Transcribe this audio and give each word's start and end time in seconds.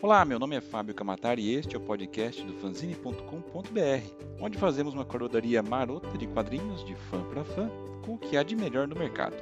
Olá, 0.00 0.24
meu 0.24 0.38
nome 0.38 0.54
é 0.54 0.60
Fábio 0.60 0.94
Camatari 0.94 1.42
e 1.42 1.54
este 1.56 1.74
é 1.74 1.78
o 1.78 1.82
podcast 1.82 2.40
do 2.44 2.52
fanzine.com.br, 2.52 4.40
onde 4.40 4.56
fazemos 4.56 4.94
uma 4.94 5.04
corodaria 5.04 5.60
marota 5.60 6.16
de 6.16 6.24
quadrinhos 6.28 6.84
de 6.84 6.94
fã 6.94 7.20
para 7.24 7.44
fã 7.44 7.68
com 8.06 8.14
o 8.14 8.18
que 8.18 8.36
há 8.36 8.44
de 8.44 8.54
melhor 8.54 8.86
no 8.86 8.94
mercado. 8.94 9.34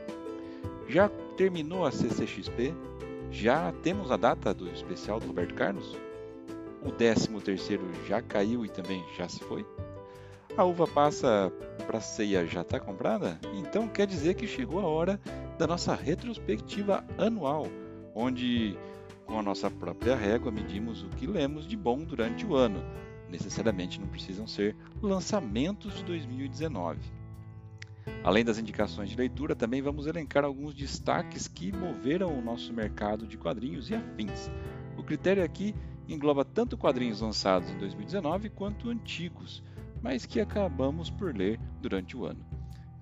Já 0.89 1.11
terminou 1.37 1.85
a 1.85 1.93
CCXP? 1.93 2.73
Já 3.31 3.71
temos 3.83 4.11
a 4.11 4.17
data 4.17 4.55
do 4.55 4.67
especial 4.71 5.21
do 5.21 5.27
Roberto 5.27 5.53
Carlos? 5.53 5.95
O 6.83 6.91
13º 6.91 8.07
já 8.09 8.23
caiu 8.23 8.65
e 8.65 8.71
também 8.71 9.05
já 9.15 9.29
se 9.29 9.41
foi? 9.41 9.67
A 10.57 10.65
uva 10.65 10.87
passa 10.87 11.53
para 11.87 12.01
ceia 12.01 12.47
já 12.47 12.63
está 12.63 12.81
comprada? 12.81 13.39
Então 13.59 13.87
quer 13.87 14.07
dizer 14.07 14.33
que 14.33 14.47
chegou 14.47 14.81
a 14.81 14.87
hora 14.87 15.21
da 15.59 15.67
nossa 15.67 15.95
retrospectiva 15.95 17.05
anual, 17.19 17.67
onde 18.15 18.75
com 19.27 19.39
a 19.39 19.43
nossa 19.43 19.71
própria 19.71 20.15
régua, 20.15 20.51
medimos 20.51 21.03
o 21.03 21.09
que 21.09 21.27
lemos 21.27 21.67
de 21.67 21.77
bom 21.77 21.99
durante 22.05 22.47
o 22.47 22.55
ano. 22.55 22.83
Necessariamente 23.29 24.01
não 24.01 24.07
precisam 24.07 24.47
ser 24.47 24.77
lançamentos 25.03 25.95
de 25.97 26.05
2019. 26.05 27.01
Além 28.23 28.45
das 28.45 28.59
indicações 28.59 29.11
de 29.11 29.17
leitura, 29.17 29.55
também 29.55 29.83
vamos 29.83 30.07
elencar 30.07 30.45
alguns 30.45 30.75
destaques 30.75 31.49
que 31.49 31.73
moveram 31.73 32.37
o 32.37 32.43
nosso 32.43 32.73
mercado 32.73 33.27
de 33.27 33.37
quadrinhos 33.37 33.91
e 33.91 33.95
afins. 33.95 34.51
O 34.97 35.03
critério 35.03 35.43
aqui 35.43 35.75
engloba 36.09 36.45
tanto 36.45 36.77
quadrinhos 36.77 37.21
lançados 37.21 37.69
em 37.71 37.79
2019 37.79 38.51
quanto 38.51 38.91
antigos, 38.91 39.63
mas 40.01 40.25
que 40.25 40.41
acabamos 40.41 41.11
por 41.11 41.35
ler 41.35 41.59
durante 41.81 42.17
o 42.17 42.25
ano. 42.25 42.45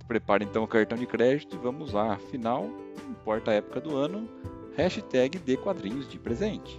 Prepare 0.08 0.44
então 0.44 0.62
o 0.64 0.68
cartão 0.68 0.96
de 0.96 1.06
crédito 1.06 1.56
e 1.56 1.58
vamos 1.58 1.92
lá, 1.92 2.14
afinal, 2.14 2.68
importa 3.08 3.50
a 3.50 3.54
época 3.54 3.80
do 3.80 3.96
ano, 3.96 4.28
hashtag 4.76 5.38
de 5.38 5.56
quadrinhos 5.56 6.08
de 6.08 6.18
presente. 6.18 6.78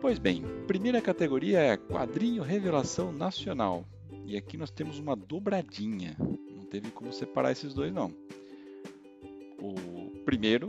Pois 0.00 0.18
bem, 0.18 0.42
primeira 0.66 1.00
categoria 1.00 1.58
é 1.58 1.76
quadrinho 1.76 2.42
revelação 2.42 3.12
nacional. 3.12 3.84
E 4.24 4.36
aqui 4.36 4.56
nós 4.56 4.70
temos 4.70 4.98
uma 4.98 5.16
dobradinha. 5.16 6.16
Não 6.18 6.64
teve 6.64 6.90
como 6.90 7.12
separar 7.12 7.52
esses 7.52 7.74
dois 7.74 7.92
não. 7.92 8.12
O 9.58 10.22
primeiro, 10.24 10.68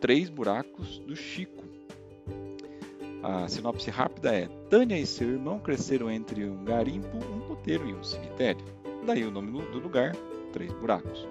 Três 0.00 0.30
Buracos 0.30 0.98
do 1.00 1.14
Chico. 1.14 1.64
A 3.22 3.48
sinopse 3.48 3.90
rápida 3.90 4.34
é: 4.34 4.46
Tânia 4.70 4.98
e 4.98 5.06
seu 5.06 5.28
irmão 5.28 5.58
cresceram 5.58 6.10
entre 6.10 6.44
um 6.44 6.64
garimpo, 6.64 7.16
um 7.16 7.40
poteiro 7.40 7.88
e 7.88 7.94
um 7.94 8.02
cemitério. 8.02 8.64
Daí 9.06 9.24
o 9.24 9.30
nome 9.30 9.50
do 9.50 9.78
lugar, 9.78 10.14
Três 10.52 10.72
Buracos 10.72 11.26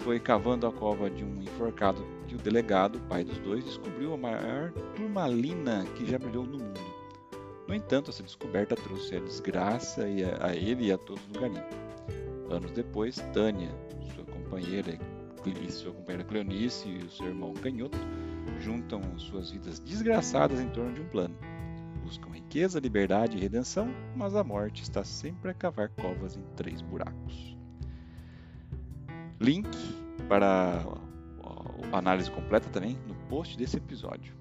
foi 0.00 0.18
cavando 0.18 0.66
a 0.66 0.72
cova 0.72 1.10
de 1.10 1.22
um 1.22 1.42
enforcado 1.42 2.04
que 2.30 2.36
o 2.36 2.38
delegado, 2.38 3.00
pai 3.08 3.24
dos 3.24 3.36
dois, 3.38 3.64
descobriu 3.64 4.14
a 4.14 4.16
maior 4.16 4.70
turmalina 4.94 5.84
que 5.96 6.06
já 6.06 6.16
brilhou 6.16 6.46
no 6.46 6.58
mundo. 6.58 6.80
No 7.66 7.74
entanto, 7.74 8.10
essa 8.10 8.22
descoberta 8.22 8.76
trouxe 8.76 9.16
a 9.16 9.20
desgraça 9.20 10.04
a 10.40 10.54
ele 10.54 10.86
e 10.86 10.92
a 10.92 10.98
todos 10.98 11.26
no 11.26 11.40
garimpo. 11.40 11.74
Anos 12.48 12.70
depois, 12.70 13.16
Tânia, 13.32 13.74
sua 14.14 14.24
companheira 14.24 14.96
e 15.44 15.72
sua 15.72 15.92
companheira 15.92 16.22
Cleonice 16.22 16.88
e 16.88 16.98
o 16.98 17.10
seu 17.10 17.26
irmão 17.26 17.52
Canhoto 17.54 17.98
juntam 18.60 19.02
suas 19.18 19.50
vidas 19.50 19.80
desgraçadas 19.80 20.60
em 20.60 20.68
torno 20.68 20.92
de 20.92 21.00
um 21.00 21.08
plano. 21.08 21.34
Buscam 22.04 22.30
riqueza, 22.30 22.78
liberdade 22.78 23.36
e 23.36 23.40
redenção, 23.40 23.92
mas 24.14 24.36
a 24.36 24.44
morte 24.44 24.82
está 24.84 25.02
sempre 25.02 25.50
a 25.50 25.54
cavar 25.54 25.88
covas 25.90 26.36
em 26.36 26.42
três 26.54 26.80
buracos 26.80 27.58
link 29.40 29.66
para 30.28 30.84
análise 31.92 32.30
completa 32.30 32.68
também 32.68 32.98
no 33.06 33.14
post 33.28 33.56
desse 33.56 33.76
episódio. 33.76 34.34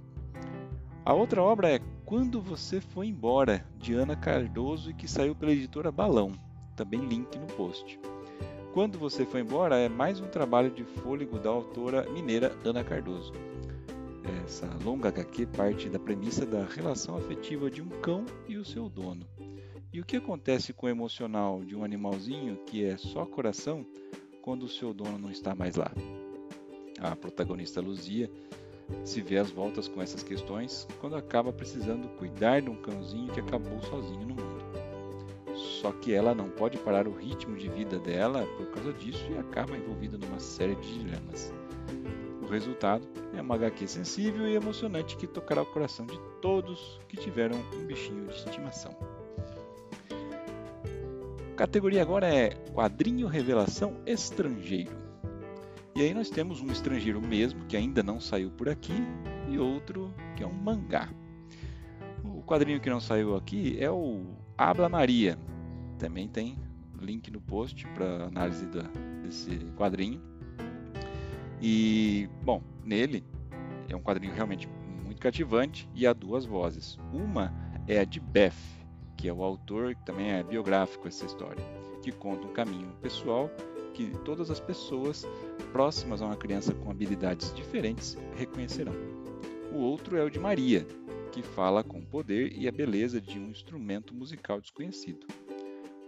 A 1.05 1.13
outra 1.13 1.41
obra 1.41 1.69
é 1.69 1.79
Quando 2.05 2.41
Você 2.41 2.79
Foi 2.79 3.07
Embora, 3.07 3.65
de 3.77 3.93
Ana 3.93 4.15
Cardoso 4.15 4.91
e 4.91 4.93
que 4.93 5.07
saiu 5.07 5.33
pela 5.33 5.51
editora 5.51 5.91
Balão. 5.91 6.33
Também 6.75 7.05
link 7.05 7.37
no 7.37 7.47
post. 7.47 7.99
Quando 8.73 8.99
Você 8.99 9.25
Foi 9.25 9.41
Embora 9.41 9.77
é 9.77 9.89
mais 9.89 10.19
um 10.21 10.27
trabalho 10.27 10.69
de 10.69 10.83
fôlego 10.83 11.39
da 11.39 11.49
autora 11.49 12.07
mineira 12.11 12.55
Ana 12.63 12.83
Cardoso. 12.83 13.33
Essa 14.45 14.69
longa 14.83 15.09
HQ 15.09 15.47
parte 15.47 15.89
da 15.89 15.97
premissa 15.97 16.45
da 16.45 16.63
relação 16.63 17.17
afetiva 17.17 17.71
de 17.71 17.81
um 17.81 17.89
cão 17.89 18.25
e 18.47 18.57
o 18.57 18.65
seu 18.65 18.87
dono. 18.87 19.25
E 19.91 19.99
o 19.99 20.05
que 20.05 20.17
acontece 20.17 20.71
com 20.71 20.85
o 20.85 20.89
emocional 20.89 21.63
de 21.63 21.75
um 21.75 21.83
animalzinho 21.83 22.57
que 22.67 22.85
é 22.85 22.95
só 22.97 23.25
coração 23.25 23.83
quando 24.43 24.63
o 24.63 24.69
seu 24.69 24.93
dono 24.93 25.17
não 25.17 25.31
está 25.31 25.55
mais 25.55 25.75
lá. 25.75 25.91
A 27.01 27.15
protagonista 27.15 27.81
Luzia 27.81 28.29
se 29.03 29.21
vê 29.21 29.37
às 29.37 29.51
voltas 29.51 29.87
com 29.87 30.01
essas 30.01 30.23
questões 30.23 30.87
quando 30.99 31.15
acaba 31.15 31.53
precisando 31.53 32.07
cuidar 32.17 32.61
de 32.61 32.69
um 32.69 32.75
cãozinho 32.75 33.31
que 33.31 33.39
acabou 33.39 33.81
sozinho 33.81 34.21
no 34.21 34.35
mundo. 34.35 34.63
Só 35.81 35.91
que 35.91 36.13
ela 36.13 36.33
não 36.33 36.49
pode 36.49 36.77
parar 36.77 37.07
o 37.07 37.15
ritmo 37.15 37.55
de 37.55 37.69
vida 37.69 37.99
dela 37.99 38.45
por 38.57 38.67
causa 38.67 38.93
disso 38.93 39.25
e 39.31 39.37
acaba 39.37 39.77
envolvida 39.77 40.17
numa 40.17 40.39
série 40.39 40.75
de 40.75 40.99
dilemas. 40.99 41.53
O 42.41 42.45
resultado 42.47 43.07
é 43.35 43.41
uma 43.41 43.55
HQ 43.55 43.87
sensível 43.87 44.47
e 44.47 44.55
emocionante 44.55 45.15
que 45.15 45.27
tocará 45.27 45.61
o 45.61 45.65
coração 45.65 46.05
de 46.05 46.19
todos 46.41 46.99
que 47.07 47.17
tiveram 47.17 47.57
um 47.75 47.85
bichinho 47.85 48.25
de 48.25 48.35
estimação 48.35 48.95
categoria 51.59 52.01
agora 52.01 52.33
é 52.33 52.51
quadrinho 52.73 53.27
revelação 53.27 53.97
estrangeiro. 54.05 54.98
E 55.99 56.01
aí 56.01 56.13
nós 56.13 56.29
temos 56.29 56.61
um 56.61 56.71
estrangeiro 56.71 57.19
mesmo, 57.19 57.65
que 57.65 57.75
ainda 57.75 58.01
não 58.01 58.21
saiu 58.21 58.49
por 58.49 58.69
aqui, 58.69 58.93
e 59.49 59.59
outro 59.59 60.13
que 60.33 60.41
é 60.41 60.47
um 60.47 60.53
mangá. 60.53 61.09
O 62.23 62.41
quadrinho 62.41 62.79
que 62.79 62.89
não 62.89 63.01
saiu 63.01 63.35
aqui 63.35 63.75
é 63.77 63.91
o 63.91 64.23
Habla 64.57 64.87
Maria. 64.87 65.37
Também 65.97 66.29
tem 66.29 66.57
link 67.01 67.29
no 67.29 67.41
post 67.41 67.85
para 67.87 68.27
análise 68.27 68.65
da, 68.67 68.83
desse 69.21 69.57
quadrinho. 69.75 70.21
E, 71.61 72.29
bom, 72.43 72.63
nele 72.85 73.21
é 73.89 73.93
um 73.93 74.01
quadrinho 74.01 74.33
realmente 74.33 74.69
muito 75.03 75.19
cativante 75.19 75.89
e 75.93 76.07
há 76.07 76.13
duas 76.13 76.45
vozes. 76.45 76.97
Uma 77.11 77.53
é 77.89 77.99
a 77.99 78.05
de 78.05 78.21
Beth, 78.21 78.53
que 79.17 79.27
é 79.27 79.33
o 79.33 79.43
autor, 79.43 79.93
que 79.95 80.05
também 80.05 80.31
é 80.31 80.43
biográfico 80.43 81.09
essa 81.09 81.25
história, 81.25 81.61
que 82.01 82.09
conta 82.09 82.47
um 82.47 82.53
caminho 82.53 82.87
pessoal 83.01 83.51
que 83.93 84.17
todas 84.23 84.49
as 84.49 84.61
pessoas 84.61 85.27
próximas 85.71 86.21
a 86.21 86.25
uma 86.25 86.35
criança 86.35 86.73
com 86.73 86.91
habilidades 86.91 87.53
diferentes 87.53 88.17
reconhecerão. 88.35 88.93
O 89.71 89.77
outro 89.77 90.17
é 90.17 90.23
o 90.23 90.29
de 90.29 90.39
Maria, 90.39 90.85
que 91.31 91.41
fala 91.41 91.83
com 91.83 91.99
o 91.99 92.05
poder 92.05 92.51
e 92.57 92.67
a 92.67 92.71
beleza 92.71 93.21
de 93.21 93.39
um 93.39 93.49
instrumento 93.49 94.13
musical 94.13 94.59
desconhecido. 94.59 95.27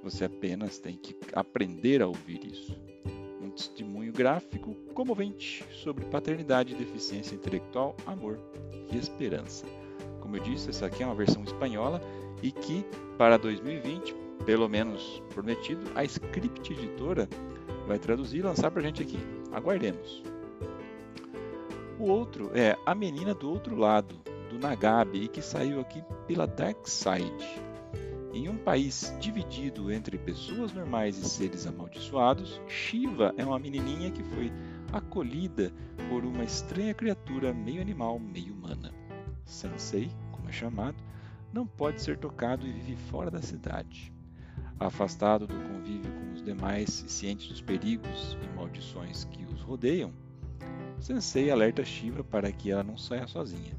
Você 0.03 0.25
apenas 0.25 0.79
tem 0.79 0.95
que 0.97 1.15
aprender 1.33 2.01
a 2.01 2.07
ouvir 2.07 2.43
isso. 2.43 2.75
Um 3.39 3.51
testemunho 3.51 4.11
gráfico 4.11 4.73
comovente 4.93 5.63
sobre 5.71 6.05
paternidade, 6.05 6.75
deficiência 6.75 7.35
intelectual, 7.35 7.95
amor 8.05 8.39
e 8.91 8.97
esperança. 8.97 9.65
Como 10.19 10.37
eu 10.37 10.41
disse, 10.41 10.69
essa 10.69 10.87
aqui 10.87 11.03
é 11.03 11.05
uma 11.05 11.15
versão 11.15 11.43
espanhola 11.43 12.01
e 12.41 12.51
que 12.51 12.83
para 13.17 13.37
2020, 13.37 14.15
pelo 14.45 14.67
menos 14.67 15.21
prometido, 15.33 15.85
a 15.93 16.03
Script 16.03 16.73
Editora 16.73 17.29
vai 17.91 17.99
traduzir 17.99 18.37
e 18.37 18.41
lançar 18.41 18.71
para 18.71 18.81
a 18.81 18.85
gente 18.85 19.01
aqui. 19.01 19.19
Aguardemos. 19.51 20.23
O 21.99 22.05
outro 22.05 22.49
é 22.55 22.77
A 22.85 22.95
Menina 22.95 23.33
do 23.33 23.49
Outro 23.49 23.75
Lado, 23.75 24.15
do 24.49 24.57
Nagabe, 24.57 25.25
e 25.25 25.27
que 25.27 25.41
saiu 25.41 25.81
aqui 25.81 26.01
pela 26.25 26.47
Dark 26.47 26.87
Side. 26.87 27.61
Em 28.33 28.47
um 28.47 28.55
país 28.55 29.13
dividido 29.19 29.91
entre 29.91 30.17
pessoas 30.17 30.71
normais 30.71 31.17
e 31.17 31.29
seres 31.29 31.67
amaldiçoados, 31.67 32.61
Shiva 32.65 33.33
é 33.35 33.43
uma 33.43 33.59
menininha 33.59 34.09
que 34.09 34.23
foi 34.23 34.49
acolhida 34.93 35.73
por 36.09 36.23
uma 36.23 36.45
estranha 36.45 36.93
criatura 36.93 37.53
meio 37.53 37.81
animal, 37.81 38.17
meio 38.19 38.53
humana. 38.53 38.93
Sensei, 39.43 40.09
como 40.31 40.47
é 40.47 40.51
chamado, 40.53 40.95
não 41.51 41.67
pode 41.67 42.01
ser 42.01 42.17
tocado 42.17 42.65
e 42.65 42.71
vive 42.71 42.95
fora 42.95 43.29
da 43.29 43.41
cidade. 43.41 44.13
Afastado 44.81 45.45
do 45.45 45.53
convívio 45.53 46.11
com 46.11 46.33
os 46.33 46.43
demais 46.43 47.03
e 47.05 47.11
ciente 47.11 47.47
dos 47.47 47.61
perigos 47.61 48.35
e 48.41 48.55
maldições 48.55 49.25
que 49.25 49.45
os 49.45 49.61
rodeiam, 49.61 50.11
Sensei 50.99 51.49
alerta 51.49 51.83
Shiva 51.83 52.23
para 52.23 52.51
que 52.51 52.71
ela 52.71 52.83
não 52.83 52.97
saia 52.97 53.27
sozinha. 53.27 53.75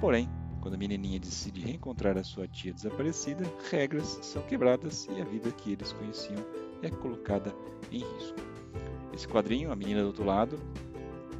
Porém, 0.00 0.28
quando 0.60 0.74
a 0.74 0.76
menininha 0.76 1.18
decide 1.18 1.60
reencontrar 1.60 2.16
a 2.16 2.22
sua 2.22 2.46
tia 2.46 2.72
desaparecida, 2.72 3.44
regras 3.70 4.18
são 4.22 4.42
quebradas 4.42 5.08
e 5.16 5.20
a 5.20 5.24
vida 5.24 5.50
que 5.50 5.72
eles 5.72 5.92
conheciam 5.92 6.44
é 6.82 6.90
colocada 6.90 7.52
em 7.90 7.98
risco. 7.98 8.38
Esse 9.12 9.26
quadrinho, 9.26 9.72
A 9.72 9.76
Menina 9.76 10.00
do 10.00 10.08
Outro 10.08 10.24
Lado, 10.24 10.60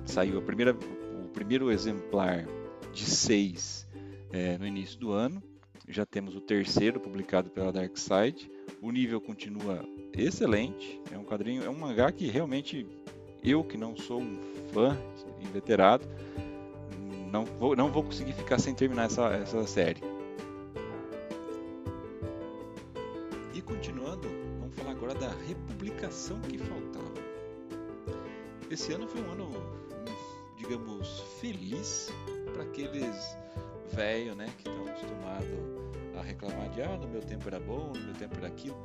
saiu 0.04 0.42
primeira, 0.42 0.72
o 0.72 1.28
primeiro 1.28 1.70
exemplar 1.70 2.46
de 2.92 3.04
seis 3.04 3.88
é, 4.32 4.58
no 4.58 4.66
início 4.66 4.98
do 4.98 5.12
ano 5.12 5.42
já 5.90 6.06
temos 6.06 6.36
o 6.36 6.40
terceiro 6.40 7.00
publicado 7.00 7.50
pela 7.50 7.72
Dark 7.72 7.96
Side. 7.96 8.50
O 8.80 8.90
nível 8.90 9.20
continua 9.20 9.84
excelente. 10.16 11.00
É 11.12 11.18
um 11.18 11.24
quadrinho, 11.24 11.62
é 11.62 11.70
um 11.70 11.78
mangá 11.78 12.10
que 12.10 12.26
realmente 12.26 12.86
eu 13.42 13.62
que 13.62 13.76
não 13.76 13.96
sou 13.96 14.20
um 14.20 14.38
fã 14.72 14.96
inveterado 15.40 16.06
não 17.30 17.44
vou, 17.44 17.76
não 17.76 17.90
vou 17.90 18.02
conseguir 18.02 18.32
ficar 18.32 18.58
sem 18.58 18.74
terminar 18.74 19.04
essa, 19.04 19.28
essa 19.28 19.66
série. 19.66 20.00
E 23.54 23.62
continuando, 23.62 24.28
vamos 24.58 24.74
falar 24.74 24.90
agora 24.90 25.14
da 25.14 25.30
republicação 25.46 26.40
que 26.40 26.58
faltava. 26.58 27.20
Esse 28.70 28.92
ano 28.92 29.06
foi 29.06 29.20
um 29.22 29.30
ano, 29.30 29.50
digamos, 30.56 31.20
feliz 31.40 32.12
para 32.52 32.62
aqueles 32.64 33.36
velhos, 33.92 34.36
né, 34.36 34.46
que 34.58 34.68
estão 34.68 34.86
acostumados 34.86 35.99
a 36.20 36.22
reclamar 36.22 36.68
de 36.70 36.82
ah, 36.82 36.96
no 36.98 37.08
meu 37.08 37.22
tempo 37.22 37.48
era 37.48 37.58
bom, 37.58 37.92
no 37.94 38.00
meu 38.00 38.14
tempo 38.14 38.36
era 38.36 38.48
aquilo. 38.48 38.76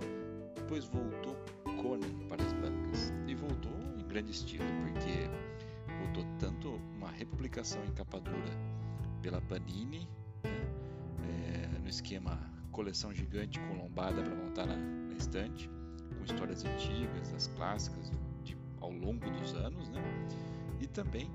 Depois 0.56 0.86
voltou 0.86 1.36
Conan 1.82 2.28
para 2.30 2.44
as 2.44 2.54
bancas 2.54 3.14
e 3.28 3.36
voltou 3.36 3.74
em 3.98 4.08
grande 4.08 4.32
estilo, 4.32 4.64
porque 4.84 5.30
voltou 6.00 6.26
tanto 6.40 6.70
uma 6.96 7.12
republicação 7.12 7.84
em 7.84 7.92
capa 7.92 8.20
dura 8.20 8.52
pela 9.22 9.42
Panini, 9.42 10.08
né, 10.44 11.76
é, 11.76 11.80
no 11.80 11.90
esquema 11.90 12.40
coleção 12.72 13.14
gigante 13.14 13.60
com 13.60 13.76
lombada 13.76 14.22
para 14.22 14.36
montar 14.36 14.66
na, 14.66 14.76
na, 14.76 15.14
estante, 15.16 15.70
com 16.18 16.24
histórias 16.24 16.64
antigas, 16.64 17.34
as 17.34 17.48
clássicas 17.48 18.12
de, 18.44 18.58
ao 18.80 18.92
longo 18.92 19.30
dos 19.30 19.54
anos, 19.54 19.90
né, 19.90 20.02
e 20.80 20.88
também 20.88 21.30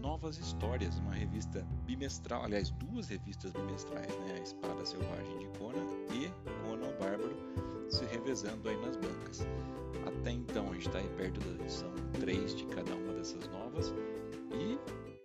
novas 0.00 0.38
histórias, 0.38 0.98
uma 0.98 1.12
revista 1.12 1.66
bimestral, 1.84 2.44
aliás, 2.44 2.70
duas 2.70 3.08
revistas 3.08 3.52
bimestrais, 3.52 4.14
né, 4.20 4.36
a 4.38 4.42
Espada 4.42 4.84
Selvagem 4.84 5.38
de 5.38 5.58
Conan 5.58 5.86
e 6.12 6.28
Conan 6.64 6.88
o 6.88 6.98
Bárbaro, 6.98 7.36
se 7.88 8.04
revezando 8.06 8.68
aí 8.68 8.76
nas 8.76 8.96
bancas. 8.96 9.46
Até 10.06 10.32
então 10.32 10.70
a 10.70 10.74
gente 10.74 10.86
está 10.86 10.98
aí 10.98 11.08
perto 11.16 11.40
da 11.40 11.62
edição 11.62 11.92
3 12.20 12.54
de 12.54 12.66
cada 12.66 12.94
uma 12.94 13.12
dessas 13.14 13.46
novas 13.48 13.92
e 14.52 14.78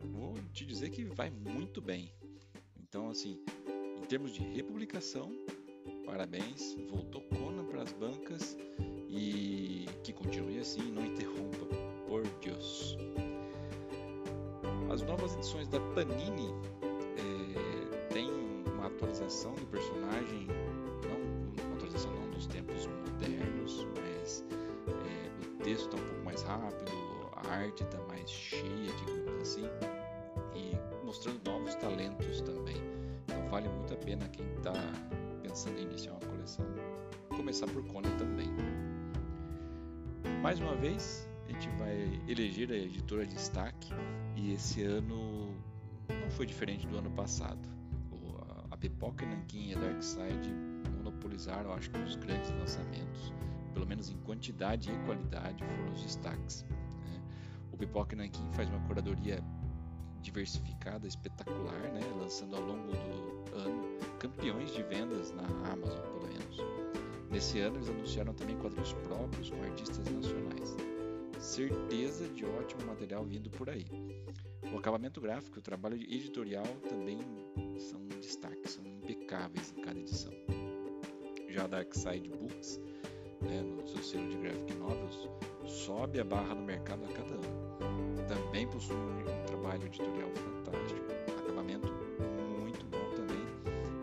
vou 0.08 0.34
te 0.54 0.66
dizer 0.66 0.90
que 0.90 1.04
vai 1.06 1.30
muito 1.30 1.82
bem. 1.82 2.12
Então, 2.78 3.10
assim, 3.10 3.40
em 3.98 4.06
termos 4.06 4.34
de 4.34 4.42
republicação, 4.42 5.32
parabéns, 6.06 6.76
voltou 6.90 7.22
Conan 7.22 7.66
para 7.66 7.84
as 7.84 7.94
bancas 7.94 8.58
e 9.10 9.86
que 10.04 10.12
continue 10.12 10.60
assim, 10.60 10.92
não 10.92 11.06
interrompa, 11.06 11.66
por 12.08 12.28
Deus. 12.44 12.98
As 14.94 15.02
novas 15.02 15.34
edições 15.34 15.68
da 15.70 15.80
Panini 15.96 16.54
é, 17.18 18.14
tem 18.14 18.30
uma 18.68 18.86
atualização 18.86 19.56
do 19.56 19.66
personagem, 19.66 20.46
não 21.02 21.66
uma 21.66 21.76
atualização 21.78 22.14
não 22.14 22.30
dos 22.30 22.46
tempos 22.46 22.86
modernos, 22.86 23.88
mas 23.96 24.46
é, 24.88 25.48
o 25.48 25.64
texto 25.64 25.86
está 25.86 25.98
um 25.98 26.08
pouco 26.08 26.24
mais 26.24 26.44
rápido, 26.44 26.92
a 27.38 27.50
arte 27.50 27.82
está 27.82 27.98
mais 28.04 28.30
cheia, 28.30 28.92
digamos 29.04 29.42
assim, 29.42 29.66
e 30.54 30.78
mostrando 31.04 31.42
novos 31.44 31.74
talentos 31.74 32.42
também. 32.42 32.78
Então 33.24 33.50
vale 33.50 33.70
muito 33.70 33.96
a 33.96 33.98
pena 33.98 34.30
quem 34.30 34.46
está 34.58 34.74
pensando 35.42 35.80
em 35.80 35.86
iniciar 35.86 36.12
uma 36.12 36.30
coleção 36.30 36.68
começar 37.36 37.66
por 37.66 37.84
Conan 37.88 38.16
também. 38.20 38.48
Mais 40.44 40.60
uma 40.60 40.76
vez, 40.76 41.28
a 41.48 41.52
gente 41.52 41.68
vai 41.80 42.22
eleger 42.28 42.70
a 42.72 42.76
editora 42.76 43.26
de 43.26 43.34
destaque 43.34 43.92
e 44.44 44.52
esse 44.52 44.84
ano 44.84 45.56
não 46.10 46.30
foi 46.32 46.46
diferente 46.46 46.86
do 46.88 46.98
ano 46.98 47.10
passado. 47.12 47.62
A 48.70 48.76
Pipoca, 48.76 49.26
Nankin 49.26 49.70
e 49.70 49.74
a 49.74 49.80
Darkside 49.80 50.50
monopolizaram, 50.98 51.72
acho 51.72 51.90
que, 51.90 51.98
os 52.00 52.18
grandes 52.18 52.52
lançamentos. 52.52 53.34
Pelo 53.74 53.88
menos 53.88 54.10
em 54.10 54.18
quantidade 54.18 54.92
e 54.92 55.06
qualidade 55.06 55.64
foram 55.64 55.94
os 55.94 56.04
destaques. 56.04 56.66
Né? 57.06 57.22
O 57.72 57.78
Pipoca 57.78 58.18
Nankin 58.18 58.52
faz 58.52 58.68
uma 58.70 58.82
curadoria 58.82 59.42
diversificada, 60.22 61.08
espetacular, 61.08 61.80
né? 61.94 62.02
lançando 62.20 62.58
ao 62.58 62.62
longo 62.64 62.92
do 62.92 63.56
ano 63.56 63.84
campeões 64.20 64.74
de 64.74 64.84
vendas 64.84 65.32
na 65.32 65.44
Amazon, 65.72 66.02
pelo 66.02 66.28
menos. 66.28 66.58
Nesse 67.32 67.60
ano 67.60 67.78
eles 67.78 67.90
anunciaram 67.90 68.34
também 68.34 68.58
quadrinhos 68.58 68.92
próprios 68.94 69.50
com 69.50 69.64
artistas 69.64 70.06
nacionais 70.12 70.76
certeza 71.44 72.26
de 72.30 72.46
ótimo 72.46 72.86
material 72.86 73.26
vindo 73.26 73.50
por 73.50 73.70
aí. 73.70 73.86
O 74.74 74.78
acabamento 74.78 75.20
gráfico 75.20 75.58
e 75.58 75.60
o 75.60 75.62
trabalho 75.62 75.98
editorial 75.98 76.66
também 76.88 77.20
são 77.78 78.00
destaques, 78.22 78.72
são 78.72 78.86
impecáveis 78.86 79.74
em 79.78 79.82
cada 79.82 80.00
edição. 80.00 80.32
Já 81.50 81.66
a 81.66 81.68
Darkside 81.68 82.30
Books, 82.30 82.80
né, 83.42 83.62
no 83.62 83.86
seu 83.86 84.02
selo 84.02 84.30
de 84.30 84.38
graphic 84.38 84.74
novels, 84.76 85.30
sobe 85.66 86.22
a 86.22 86.24
barra 86.24 86.56
no 86.56 86.64
mercado 86.64 87.04
a 87.04 87.08
cada 87.10 87.34
ano. 87.34 87.78
Também 88.28 88.66
possui 88.66 88.96
um 88.96 89.46
trabalho 89.46 89.86
editorial 89.86 90.30
fantástico, 90.34 91.06
acabamento 91.40 91.94
muito 92.58 92.86
bom 92.86 93.16
também. 93.16 93.46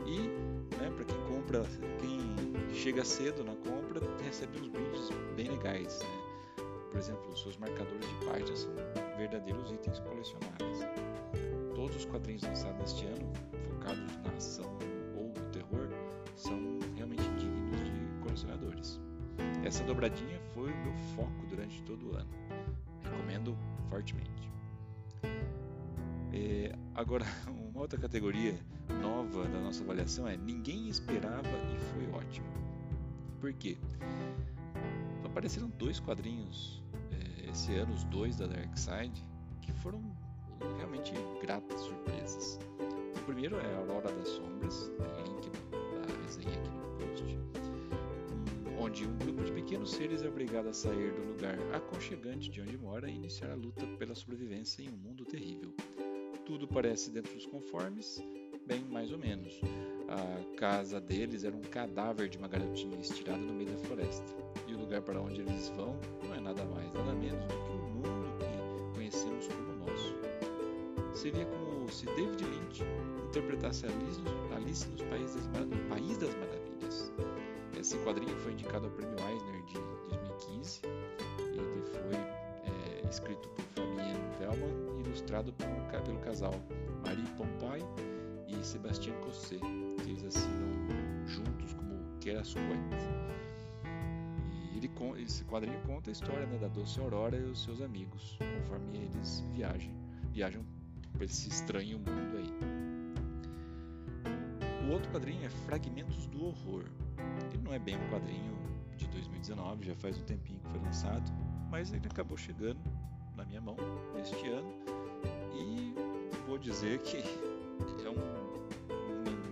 E, 0.07 0.77
né, 0.77 0.91
para 0.95 1.05
quem 1.07 1.19
compra, 1.25 1.65
quem 2.01 2.75
chega 2.75 3.03
cedo 3.03 3.43
na 3.43 3.57
compra, 3.57 4.01
recebe 4.23 4.61
uns 4.61 4.69
brindes 4.69 5.09
bem 5.35 5.49
legais. 5.49 6.01
Né? 6.01 6.30
Por 6.91 6.99
exemplo, 6.99 7.37
seus 7.37 7.57
marcadores 7.57 8.09
de 8.09 8.27
página 8.27 8.57
são 8.57 8.71
verdadeiros 9.17 9.71
itens 9.71 10.01
colecionáveis. 10.01 10.81
Todos 11.75 11.97
os 11.97 12.05
quadrinhos 12.05 12.43
lançados 12.43 12.79
neste 12.79 13.07
ano, 13.07 13.33
focados 13.69 14.17
na 14.25 14.31
ação 14.37 14.79
ou 15.17 15.29
no 15.29 15.51
terror, 15.51 15.89
são 16.35 16.59
realmente 16.97 17.23
dignos 17.39 17.81
de 17.85 18.21
colecionadores. 18.23 19.01
Essa 19.65 19.85
dobradinha 19.85 20.41
foi 20.53 20.73
o 20.73 20.77
meu 20.77 20.95
foco 21.15 21.47
durante 21.49 21.83
todo 21.83 22.11
o 22.11 22.17
ano. 22.17 22.31
Recomendo 23.03 23.57
fortemente. 23.89 24.51
É, 26.33 26.75
agora, 26.95 27.25
uma 27.49 27.81
outra 27.81 27.99
categoria 27.99 28.55
nova 29.01 29.45
da 29.45 29.61
nossa 29.61 29.83
avaliação 29.83 30.27
é 30.27 30.37
Ninguém 30.37 30.89
esperava 30.89 31.49
e 31.49 31.79
foi 31.93 32.11
ótimo. 32.13 32.47
Por 33.41 33.53
quê? 33.55 33.79
Apareceram 35.31 35.69
dois 35.71 36.01
quadrinhos 36.01 36.83
esse 37.49 37.75
ano, 37.75 37.95
os 37.95 38.05
dois 38.05 38.37
da 38.37 38.47
Dark 38.47 38.77
Side, 38.77 39.25
que 39.63 39.73
foram 39.73 40.03
realmente 40.77 41.13
gratas 41.41 41.81
surpresas. 41.81 42.59
O 43.17 43.25
primeiro 43.25 43.57
é 43.57 43.75
a 43.75 43.79
Aurora 43.79 44.13
das 44.13 44.29
Sombras, 44.29 44.91
link 45.27 45.51
da 45.51 46.23
resenha 46.23 46.51
aqui 46.51 46.71
no 46.71 46.99
post, 46.99 47.39
onde 48.79 49.07
um 49.07 49.19
grupo 49.19 49.45
de 49.45 49.53
pequenos 49.53 49.93
seres 49.93 50.23
é 50.23 50.29
obrigado 50.29 50.69
a 50.69 50.73
sair 50.73 51.13
do 51.13 51.33
lugar 51.33 51.57
aconchegante 51.75 52.51
de 52.51 52.61
onde 52.61 52.77
mora 52.79 53.09
e 53.11 53.15
iniciar 53.15 53.51
a 53.51 53.57
luta 53.57 53.87
pela 53.99 54.15
sobrevivência 54.15 54.83
em 54.83 54.89
um 54.89 54.97
mundo 54.97 55.25
terrível. 55.25 55.73
Tudo 56.45 56.67
parece 56.67 57.11
dentro 57.11 57.33
dos 57.35 57.47
conformes, 57.47 58.23
bem 58.67 58.81
mais 58.91 59.13
ou 59.13 59.19
menos. 59.19 59.61
A 60.09 60.57
casa 60.57 61.01
deles 61.01 61.45
era 61.45 61.55
um 61.55 61.61
cadáver 61.61 62.29
de 62.29 62.37
uma 62.37 62.49
garotinha 62.49 63.01
estirada 63.01 63.39
no 63.39 63.53
meio 63.53 63.71
da 63.71 63.79
floresta. 63.87 64.25
E 64.67 64.75
o 64.75 64.79
lugar 64.79 65.03
para 65.03 65.21
onde 65.21 65.41
eles 65.41 65.69
vão 65.71 65.97
não 66.25 66.35
é 66.35 66.41
nada 66.41 66.65
mais, 66.65 66.93
nada 66.93 67.13
menos 67.13 67.45
do 67.45 67.55
que 67.55 67.71
o 67.71 67.79
mundo 67.95 68.39
que 68.39 68.95
conhecemos 68.95 69.47
como 69.47 69.87
nosso. 69.87 70.15
Seria 71.15 71.47
como 71.47 71.89
se 71.91 72.07
David 72.07 72.45
Lynch 72.45 72.83
interpretasse 73.29 73.87
Alice, 73.87 74.21
Alice 74.57 74.89
nos 74.89 75.03
País 75.03 75.35
das, 75.35 75.47
no 75.47 75.89
País 75.89 76.19
das 76.19 76.35
Maravilhas. 76.35 77.13
Esse 77.79 77.97
quadrinho 77.99 78.37
foi 78.41 78.53
indicado 78.53 78.87
ao 78.87 78.93
Prêmio 78.93 79.17
Eisner 79.19 79.65
de 79.67 79.75
2015 80.11 80.81
e 80.85 81.59
ele 81.59 81.83
foi 81.83 82.17
é, 82.17 83.09
escrito 83.09 83.49
por 83.49 83.65
Fabienne 83.75 84.21
Velman 84.39 84.99
e 84.99 85.07
ilustrado 85.07 85.53
por, 85.53 86.03
pelo 86.03 86.19
casal 86.19 86.55
Marie 87.05 87.27
Pompey 87.37 87.85
e 88.53 89.13
Cosset, 89.25 89.61
que 90.03 90.11
eles 90.11 90.25
assinam 90.25 91.27
juntos 91.27 91.73
como 91.75 92.19
Kerasquet. 92.21 92.63
E 94.53 94.77
ele, 94.77 94.91
esse 95.23 95.45
quadrinho 95.45 95.81
conta 95.83 96.11
a 96.11 96.13
história 96.13 96.47
né, 96.47 96.59
da 96.59 96.69
Doce 96.69 97.01
Aurora 97.01 97.37
e 97.37 97.45
os 97.45 97.63
seus 97.63 97.81
amigos, 97.81 98.39
conforme 98.39 98.99
eles 98.99 99.45
viajam, 99.53 99.93
viajam 100.33 100.65
por 101.13 101.23
esse 101.23 101.49
estranho 101.49 101.99
mundo 101.99 102.37
aí. 102.37 102.51
O 104.89 104.93
outro 104.93 105.11
quadrinho 105.13 105.45
é 105.45 105.49
Fragmentos 105.49 106.27
do 106.27 106.47
Horror. 106.47 106.85
Ele 107.53 107.63
não 107.63 107.73
é 107.73 107.79
bem 107.79 107.97
um 107.97 108.11
quadrinho 108.11 108.59
de 108.97 109.07
2019, 109.09 109.87
já 109.87 109.95
faz 109.95 110.19
um 110.19 110.25
tempinho 110.25 110.59
que 110.61 110.69
foi 110.69 110.81
lançado, 110.81 111.31
mas 111.71 111.93
ele 111.93 112.07
acabou 112.07 112.37
chegando 112.37 112.81
na 113.37 113.45
minha 113.45 113.61
mão 113.61 113.77
neste 114.15 114.49
ano 114.49 114.75
e 115.55 115.95
vou 116.47 116.59
dizer 116.59 116.99
que 117.01 117.19
é 118.05 118.11
um 118.11 118.40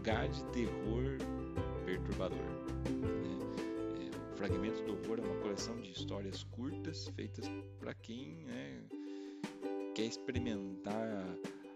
mangá 0.09 0.27
de 0.27 0.43
terror 0.47 1.19
perturbador. 1.85 2.39
Né? 2.39 3.39
É, 4.01 4.33
o 4.33 4.37
Fragmento 4.37 4.83
do 4.85 4.93
Horror 4.93 5.19
é 5.19 5.23
uma 5.23 5.41
coleção 5.43 5.79
de 5.81 5.91
histórias 5.91 6.45
curtas 6.45 7.09
feitas 7.09 7.47
para 7.79 7.93
quem 7.95 8.37
né, 8.47 8.83
quer 9.95 10.05
experimentar 10.05 11.25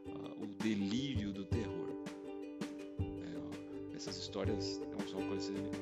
uh, 0.06 0.42
o 0.42 0.46
delírio 0.62 1.32
do 1.32 1.44
terror. 1.44 1.90
É, 3.00 3.96
essas 3.96 4.16
histórias 4.16 4.80
são 5.10 5.20
uma 5.20 5.36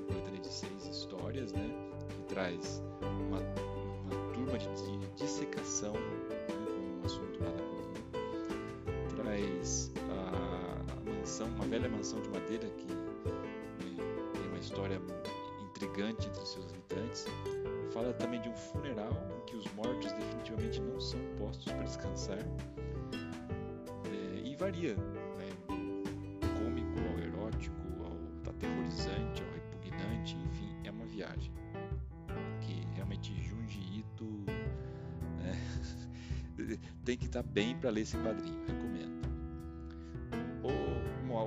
coletânea 0.06 0.40
de 0.40 0.48
seis 0.48 0.86
histórias, 0.86 1.52
né, 1.52 1.70
que 2.08 2.34
traz 2.34 2.82
uma, 3.00 3.38
uma 3.38 4.32
turma 4.34 4.58
de, 4.58 4.66
de 4.74 5.24
dissecação 5.24 5.92
né, 5.92 6.46
com 6.48 7.00
um 7.00 7.04
assunto 7.04 7.44
nada 7.44 7.69
velha 11.80 11.96
mansão 11.96 12.20
de 12.20 12.28
madeira 12.28 12.68
que 12.68 12.84
né, 12.84 14.04
tem 14.34 14.48
uma 14.48 14.58
história 14.58 15.00
intrigante 15.64 16.28
entre 16.28 16.44
seus 16.44 16.66
habitantes. 16.70 17.26
Fala 17.92 18.12
também 18.12 18.40
de 18.42 18.50
um 18.50 18.54
funeral 18.54 19.10
em 19.36 19.46
que 19.46 19.56
os 19.56 19.66
mortos 19.72 20.12
definitivamente 20.12 20.80
não 20.80 21.00
são 21.00 21.18
postos 21.38 21.72
para 21.72 21.82
descansar. 21.84 22.38
É, 24.04 24.40
e 24.44 24.54
varia, 24.56 24.94
né, 24.94 25.48
cômico 26.58 26.98
ao 27.12 27.18
erótico, 27.18 27.76
ao 28.04 28.50
aterrorizante, 28.50 29.42
ao 29.42 29.50
repugnante, 29.54 30.36
enfim, 30.36 30.76
é 30.84 30.90
uma 30.90 31.06
viagem. 31.06 31.50
Que 32.60 32.86
realmente 32.94 33.32
Junji 33.42 34.00
Ito 34.00 34.44
é, 36.58 36.78
tem 37.06 37.16
que 37.16 37.24
estar 37.24 37.42
bem 37.42 37.74
para 37.78 37.88
ler 37.88 38.02
esse 38.02 38.18
quadrinho, 38.18 38.60
uma 38.68 38.89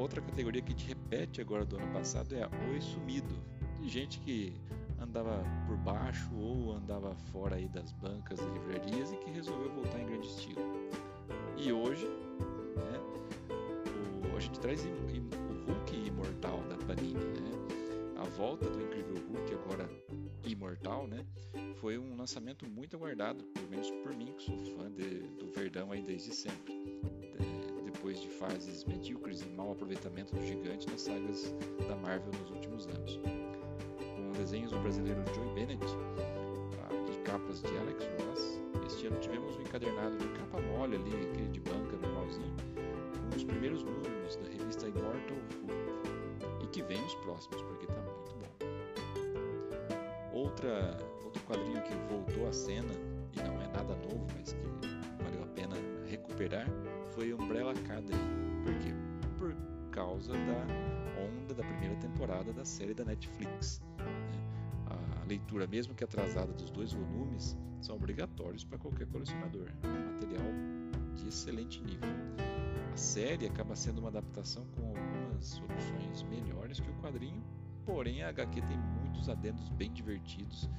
outra 0.03 0.21
categoria 0.21 0.61
que 0.61 0.73
te 0.73 0.85
repete 0.85 1.39
agora 1.39 1.65
do 1.65 1.77
ano 1.77 1.89
passado 1.93 2.35
é 2.35 2.45
Oi 2.69 2.81
Sumido, 2.81 3.33
de 3.79 3.87
gente 3.87 4.19
que 4.19 4.53
andava 4.99 5.45
por 5.65 5.77
baixo 5.77 6.29
ou 6.35 6.73
andava 6.73 7.15
fora 7.31 7.55
aí 7.55 7.69
das 7.69 7.93
bancas 7.93 8.37
e 8.41 8.43
livrarias 8.43 9.13
e 9.13 9.17
que 9.17 9.31
resolveu 9.31 9.71
voltar 9.71 10.01
em 10.01 10.05
grande 10.05 10.27
estilo. 10.27 10.61
E 11.55 11.71
hoje, 11.71 12.05
né, 12.05 12.99
o, 14.29 14.35
a 14.35 14.39
gente 14.41 14.59
traz 14.59 14.83
o 14.83 14.89
Hulk 14.89 15.95
imortal 15.95 16.59
da 16.63 16.75
Panini, 16.85 17.13
né? 17.13 17.51
A 18.17 18.25
volta 18.25 18.69
do 18.69 18.81
Incrível 18.81 19.15
Hulk 19.29 19.53
agora 19.53 19.89
imortal, 20.43 21.07
né? 21.07 21.25
Foi 21.75 21.97
um 21.97 22.17
lançamento 22.17 22.69
muito 22.69 22.97
aguardado, 22.97 23.45
pelo 23.45 23.69
menos 23.69 23.89
por 23.89 24.13
mim 24.13 24.33
que 24.37 24.43
sou 24.43 24.57
fã 24.77 24.91
de, 24.91 25.19
do 25.39 25.49
Verdão 25.53 25.93
aí 25.93 26.01
desde 26.01 26.35
sempre. 26.35 26.72
Depois 28.13 28.29
de 28.29 28.37
fases 28.37 28.85
medíocres 28.85 29.41
e 29.41 29.45
mau 29.45 29.71
aproveitamento 29.71 30.35
do 30.35 30.45
gigante 30.45 30.87
nas 30.87 31.01
sagas 31.01 31.51
da 31.87 31.95
Marvel 31.95 32.31
nos 32.39 32.51
últimos 32.51 32.85
anos 32.85 33.19
desenhos 34.37 34.71
do 34.71 34.77
brasileiro 34.81 35.23
Joey 35.33 35.51
Bennett 35.55 35.83
tá? 35.83 36.89
e 37.11 37.17
capas 37.23 37.63
de 37.63 37.75
Alex 37.75 38.03
Ross. 38.19 38.61
Este 38.85 39.07
ano 39.07 39.19
tivemos 39.19 39.57
um 39.57 39.61
encadernado 39.61 40.15
de 40.15 40.27
capa 40.27 40.61
mole 40.61 40.95
ali, 40.95 41.09
aquele 41.09 41.47
de 41.47 41.59
banca 41.61 41.97
normalzinho, 42.03 42.55
com 43.31 43.35
os 43.35 43.43
primeiros 43.43 43.81
números 43.81 44.35
da 44.35 44.47
revista 44.47 44.87
Immortal 44.87 45.37
Who. 45.63 46.63
E 46.63 46.67
que 46.67 46.83
vem 46.83 47.03
os 47.03 47.15
próximos, 47.15 47.63
porque 47.63 47.85
está 47.85 47.99
muito 47.99 48.35
bom. 48.35 48.51
Outra, 50.33 50.99
outro 51.25 51.41
quadrinho 51.45 51.81
que 51.81 51.95
voltou 52.13 52.47
à 52.47 52.53
cena, 52.53 52.93
e 53.35 53.37
não 53.41 53.59
é 53.59 53.67
nada 53.69 53.95
novo, 53.95 54.27
mas 54.37 54.53
que 54.53 54.92
recuperar, 56.33 56.67
foi 57.13 57.33
Umbrella 57.33 57.71
Academy. 57.71 58.19
Por 58.63 58.73
quê? 58.79 58.93
Por 59.37 59.55
causa 59.91 60.33
da 60.33 61.21
onda 61.23 61.53
da 61.53 61.63
primeira 61.63 61.95
temporada 61.95 62.51
da 62.51 62.65
série 62.65 62.93
da 62.93 63.05
Netflix 63.05 63.81
leitura, 65.27 65.65
mesmo 65.67 65.95
que 65.95 66.03
atrasada, 66.03 66.53
dos 66.53 66.69
dois 66.69 66.93
volumes 66.93 67.57
são 67.81 67.95
obrigatórios 67.95 68.63
para 68.63 68.77
qualquer 68.77 69.07
colecionador. 69.07 69.67
É 69.81 70.11
material 70.11 70.43
de 71.15 71.27
excelente 71.27 71.81
nível. 71.81 72.09
A 72.93 72.97
série 72.97 73.47
acaba 73.47 73.75
sendo 73.75 73.99
uma 73.99 74.09
adaptação 74.09 74.65
com 74.75 74.87
algumas 74.87 75.45
soluções 75.45 76.23
melhores 76.23 76.79
que 76.79 76.89
o 76.89 76.93
quadrinho, 76.95 77.43
porém 77.85 78.23
a 78.23 78.29
HQ 78.29 78.61
tem 78.61 78.77
muitos 78.77 79.29
adendos 79.29 79.69
bem 79.69 79.91
divertidos 79.91 80.69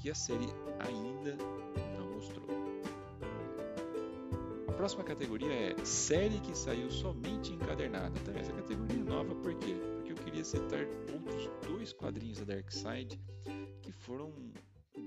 que 0.00 0.10
a 0.10 0.14
série 0.14 0.48
ainda 0.78 1.36
não 1.98 2.14
mostrou. 2.14 2.46
Próxima 4.78 5.02
categoria 5.02 5.52
é 5.52 5.84
série 5.84 6.38
que 6.38 6.56
saiu 6.56 6.88
somente 6.88 7.52
encadernada. 7.52 8.16
Também 8.20 8.42
essa 8.42 8.52
categoria 8.52 9.00
é 9.00 9.02
nova 9.02 9.34
por 9.34 9.52
quê? 9.56 9.74
Porque 9.96 10.12
eu 10.12 10.16
queria 10.18 10.44
citar 10.44 10.86
outros 11.12 11.50
dois 11.66 11.92
quadrinhos 11.92 12.38
da 12.38 12.54
Dark 12.54 12.70
Side 12.70 13.20
que 13.82 13.90
foram 13.90 14.32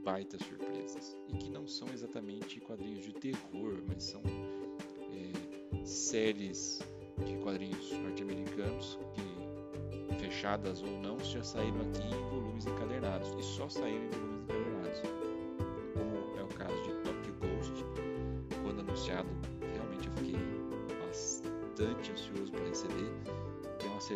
baita 0.04 0.38
surpresas 0.44 1.16
e 1.30 1.38
que 1.38 1.50
não 1.50 1.66
são 1.68 1.88
exatamente 1.94 2.60
quadrinhos 2.60 3.06
de 3.06 3.14
terror, 3.14 3.82
mas 3.88 4.04
são 4.04 4.22
é, 4.26 5.86
séries 5.86 6.82
de 7.26 7.38
quadrinhos 7.38 7.94
norte-americanos 7.94 9.00
que, 9.14 10.18
fechadas 10.18 10.82
ou 10.82 11.00
não, 11.00 11.18
já 11.20 11.42
saíram 11.46 11.80
aqui 11.80 12.04
em 12.14 12.30
volumes 12.30 12.66
encadernados 12.66 13.30
e 13.40 13.42
só 13.42 13.70
saíram 13.70 14.04
em 14.04 14.10
volumes 14.10 14.31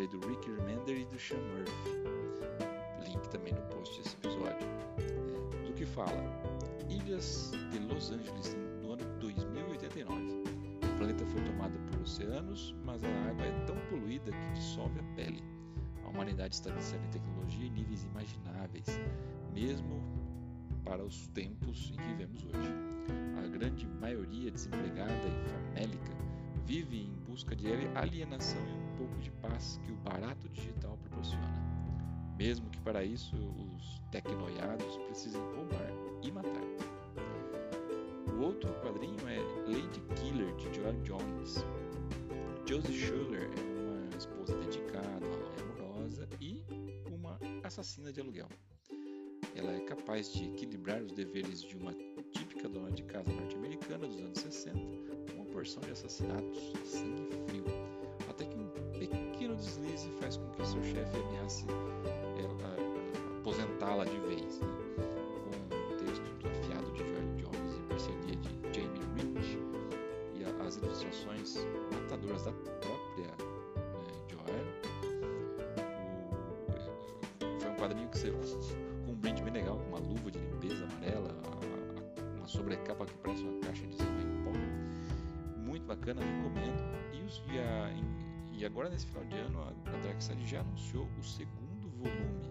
do 0.04 0.20
Rick 0.28 0.50
Remender 0.50 0.98
e 0.98 1.04
do 1.06 1.18
Sean 1.18 1.38
Murphy. 1.38 1.72
Link 3.08 3.28
também 3.30 3.54
no 3.54 3.62
post 3.62 3.96
desse 3.98 4.14
episódio, 4.16 4.68
é, 4.98 5.66
do 5.66 5.72
que 5.72 5.86
fala 5.86 6.22
Ilhas 6.90 7.52
de 7.72 7.78
Los 7.78 8.10
Angeles 8.10 8.54
no 8.82 8.92
ano 8.92 9.04
2089. 9.20 10.12
O 10.12 10.98
planeta 10.98 11.24
foi 11.24 11.40
tomado 11.44 11.78
por 11.90 12.02
oceanos, 12.02 12.74
mas 12.84 13.02
a 13.02 13.08
água 13.30 13.46
é 13.46 13.64
tão 13.64 13.76
poluída 13.88 14.30
que 14.30 14.52
dissolve 14.52 15.00
a 15.00 15.14
pele. 15.14 15.42
A 16.04 16.08
humanidade 16.08 16.54
está 16.54 16.70
vencendo 16.70 17.04
em 17.06 17.10
tecnologia 17.10 17.66
em 17.66 17.70
níveis 17.70 18.04
imagináveis, 18.04 19.00
mesmo 19.54 20.02
para 20.84 21.02
os 21.02 21.26
tempos 21.28 21.90
em 21.90 21.96
que 21.96 22.08
vivemos 22.08 22.44
hoje. 22.44 22.74
A 23.42 23.48
grande 23.48 23.86
maioria 23.86 24.50
desempregada 24.50 25.26
e 25.26 25.48
famélica 25.48 26.12
vive 26.66 26.98
em 26.98 27.14
busca 27.30 27.56
de 27.56 27.66
alienação 27.94 28.60
e 28.82 28.85
pouco 29.06 29.22
de 29.22 29.30
paz 29.32 29.80
que 29.84 29.92
o 29.92 29.96
barato 29.96 30.48
digital 30.48 30.96
proporciona 30.98 31.66
mesmo 32.38 32.68
que 32.70 32.80
para 32.80 33.02
isso 33.02 33.34
os 33.36 34.00
tecnoiados 34.10 34.96
precisem 35.08 35.40
roubar 35.54 35.90
e 36.22 36.30
matar. 36.30 36.62
O 38.36 38.42
outro 38.42 38.70
quadrinho 38.82 39.26
é 39.26 39.38
Lady 39.66 40.00
Killer, 40.14 40.54
de 40.56 40.74
Joel 40.74 41.00
Jones. 41.02 41.64
Josie 42.66 42.94
Schuller 42.94 43.48
é 43.56 43.80
uma 43.80 44.16
esposa 44.16 44.54
dedicada, 44.58 45.24
uma 45.24 45.38
mãe 45.38 45.60
amorosa 45.62 46.28
e 46.40 46.62
uma 47.10 47.38
assassina 47.64 48.12
de 48.12 48.20
aluguel. 48.20 48.48
Ela 49.54 49.72
é 49.72 49.80
capaz 49.80 50.30
de 50.32 50.44
equilibrar 50.44 51.00
os 51.02 51.12
deveres 51.12 51.62
de 51.62 51.76
uma 51.76 51.94
típica 52.32 52.68
dona 52.68 52.90
de 52.90 53.02
casa 53.04 53.32
norte-americana 53.32 54.06
dos 54.06 54.18
anos 54.18 54.38
60 54.40 54.78
com 55.32 55.36
uma 55.36 55.46
porção 55.46 55.82
de 55.82 55.92
assassinatos 55.92 56.72
sangue 56.84 57.30
frio, 57.46 57.64
pequeno 58.98 59.56
deslize 59.56 60.10
faz 60.20 60.36
com 60.36 60.50
que 60.50 60.66
seu 60.66 60.82
chefe 60.82 61.16
ameace 61.16 61.66
aposentá-la 63.46 64.04
de 64.04 64.18
vez, 64.26 64.58
né? 64.60 64.66
o 65.70 65.94
texto 65.94 66.20
afiado 66.44 66.90
de 66.90 66.98
Joel 66.98 67.22
Jones 67.36 67.76
e 67.76 67.80
parceria 67.88 68.36
de 68.36 68.48
Jamie 68.74 69.34
Rich 69.38 69.58
e 70.34 70.44
as 70.66 70.76
ilustrações 70.78 71.56
matadoras 71.92 72.44
da 72.44 72.50
própria 72.50 73.28
né, 73.28 74.12
Joel. 74.28 74.66
O, 77.40 77.60
foi 77.60 77.70
um 77.70 77.76
quadrinho 77.76 78.08
que 78.08 78.18
saiu 78.18 78.34
com 79.04 79.12
um 79.12 79.14
brinde 79.14 79.42
bem 79.42 79.52
legal, 79.52 79.78
com 79.78 79.88
uma 79.90 80.00
luva 80.00 80.28
de 80.28 80.40
limpeza 80.40 80.84
amarela, 80.84 81.30
uma 82.36 82.48
sobrecapa 82.48 83.06
que 83.06 83.14
parece 83.18 83.44
uma 83.44 83.60
caixa 83.60 83.86
de 83.86 83.94
em 83.94 84.42
pó. 84.42 84.50
Muito 85.56 85.86
bacana, 85.86 86.20
recomendo. 86.20 86.84
E, 87.12 87.22
os, 87.22 87.40
e, 87.48 87.58
e 88.56 88.64
agora 88.64 88.88
nesse 88.88 89.06
final 89.06 89.24
de 89.24 89.36
ano 89.36 89.60
a, 89.60 89.68
a 89.68 89.96
Dark 89.98 90.20
Side 90.20 90.46
já 90.46 90.60
anunciou 90.60 91.06
o 91.18 91.22
segundo 91.22 91.88
volume 91.90 92.50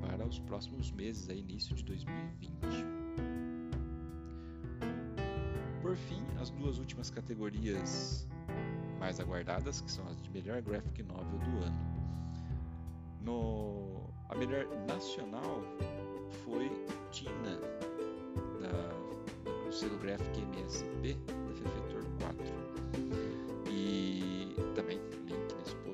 para 0.00 0.26
os 0.26 0.38
próximos 0.38 0.90
meses, 0.92 1.28
aí, 1.28 1.40
início 1.40 1.74
de 1.74 1.84
2020. 1.84 2.86
Por 5.80 5.96
fim, 5.96 6.22
as 6.40 6.50
duas 6.50 6.78
últimas 6.78 7.08
categorias 7.10 8.26
mais 8.98 9.20
aguardadas, 9.20 9.80
que 9.80 9.90
são 9.90 10.06
as 10.08 10.20
de 10.22 10.30
melhor 10.30 10.60
graphic 10.60 11.02
novel 11.02 11.38
do 11.38 11.64
ano. 11.64 11.98
No, 13.22 14.10
a 14.28 14.34
melhor 14.34 14.66
nacional 14.86 15.62
foi 16.44 16.70
Tina, 17.10 17.58
da, 18.60 19.64
do 19.64 19.72
selo 19.72 19.98
Graphic 19.98 20.40
MSP, 20.40 21.14
da 21.14 21.54
Fefetor 21.54 22.04
4. 22.20 23.27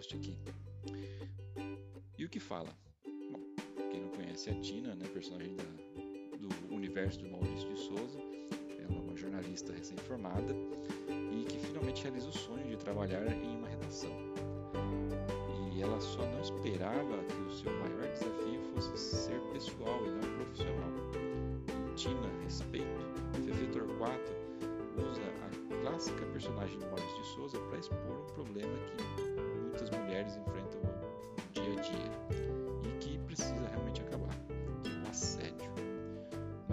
Post 0.04 0.16
aqui. 0.16 0.37
E 2.18 2.25
o 2.25 2.28
que 2.28 2.40
fala? 2.40 2.70
conhece 4.16 4.49
a 4.49 4.54
Tina, 4.61 4.94
né, 4.94 5.06
personagem 5.12 5.56
da, 5.56 5.64
do 6.38 6.75
universo 6.75 7.20
do 7.20 7.28
Maurício 7.28 7.68
de 7.68 7.80
Souza. 7.80 8.18
Ela 8.78 8.96
é 8.96 9.00
uma 9.00 9.16
jornalista 9.16 9.73
recém-formada 9.73 10.54
e 11.08 11.44
que 11.44 11.58
finalmente 11.58 12.04
realiza 12.04 12.28
o 12.28 12.32
sonho 12.32 12.64
de 12.68 12.76
trabalhar 12.76 13.26
em 13.26 13.56
uma 13.56 13.68
redação. 13.68 14.12
E 15.73 15.82
ela 15.82 16.00
só 16.00 16.23
não 16.23 16.40
esperava 16.40 17.25
que 17.25 17.40
o 17.42 17.50
seu 17.50 17.73
maior 17.73 18.12
desafio 18.12 18.43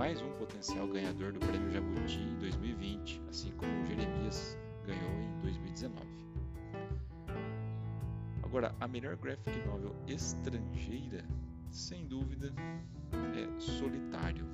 Mais 0.02 0.20
um 0.20 0.32
potencial 0.32 0.88
ganhador 0.88 1.32
do 1.32 1.40
Prêmio 1.40 1.70
Jabuti 1.70 2.18
em 2.18 2.36
2020, 2.40 3.22
assim 3.30 3.52
como 3.52 3.86
Jeremias 3.86 4.58
ganhou 4.84 5.12
em 5.12 5.42
2019. 5.42 6.04
Agora, 8.42 8.74
a 8.80 8.88
melhor 8.88 9.16
graphic 9.16 9.56
novel 9.68 9.96
estrangeira, 10.08 11.24
sem 11.70 12.08
dúvida, 12.08 12.52
é 13.12 13.60
Solitário, 13.60 14.48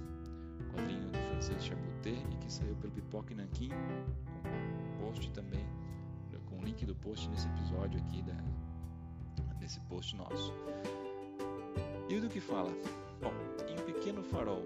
quadrinho 0.74 1.10
do 1.12 1.18
francês 1.18 1.64
Chaboté 1.64 2.12
e 2.30 2.38
que 2.44 2.52
saiu 2.52 2.76
pelo 2.76 2.92
Pipoca 2.92 3.32
e 3.32 3.38
Nanquim, 3.38 3.70
com 3.70 5.06
post 5.06 5.32
também, 5.32 5.66
com 6.48 6.60
o 6.60 6.62
link 6.62 6.86
do 6.86 6.94
post 6.94 7.30
nesse 7.30 7.48
episódio 7.48 8.02
aqui, 8.02 8.22
da, 8.22 8.36
nesse 9.62 9.80
post 9.88 10.14
nosso. 10.14 10.54
E 12.10 12.20
do 12.20 12.28
que 12.28 12.42
fala? 12.42 12.70
Bom, 13.22 13.32
em 13.70 13.80
um 13.82 13.86
pequeno 13.86 14.22
farol, 14.22 14.66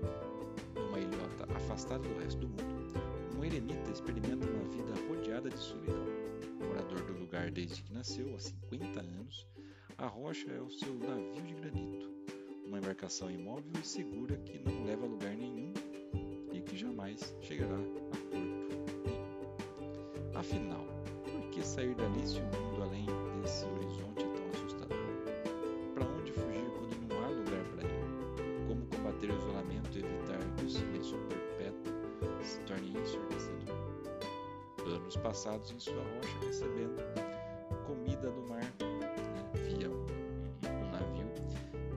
numa 0.91 0.99
ilhota 0.99 1.47
afastada 1.55 2.03
do 2.03 2.19
resto 2.19 2.41
do 2.41 2.49
mundo, 2.49 2.93
um 3.37 3.45
eremita 3.45 3.89
experimenta 3.89 4.45
uma 4.45 4.65
vida 4.65 4.93
rodeada 5.07 5.49
de 5.49 5.57
solidão. 5.57 6.05
Morador 6.59 7.01
do 7.03 7.13
lugar 7.13 7.49
desde 7.49 7.81
que 7.81 7.93
nasceu, 7.93 8.35
há 8.35 8.39
50 8.39 8.99
anos, 8.99 9.47
a 9.97 10.05
rocha 10.05 10.51
é 10.51 10.59
o 10.59 10.69
seu 10.69 10.93
navio 10.93 11.41
de 11.43 11.53
granito, 11.53 12.11
uma 12.65 12.77
embarcação 12.77 13.31
imóvel 13.31 13.71
e 13.81 13.87
segura 13.87 14.35
que 14.39 14.59
não 14.59 14.83
leva 14.83 15.05
a 15.05 15.09
lugar 15.09 15.33
nenhum 15.33 15.73
e 16.51 16.59
que 16.59 16.77
jamais 16.77 17.33
chegará 17.41 17.73
a 17.73 17.77
porto 17.77 18.27
nenhum. 18.33 18.67
Afinal, 20.35 20.85
por 21.23 21.49
que 21.51 21.65
sair 21.65 21.95
dali 21.95 22.27
se 22.27 22.37
o 22.37 22.43
mundo 22.43 22.83
além 22.83 23.05
desse 23.41 23.65
horizonte 23.65 24.20
Passados 35.17 35.71
em 35.71 35.79
sua 35.79 35.93
rocha 35.93 36.45
recebendo 36.45 36.95
comida 37.85 38.31
do 38.31 38.41
mar 38.47 38.61
né, 38.61 39.51
via 39.67 39.89
um, 39.89 40.05
um, 40.67 40.91
navio 40.91 41.27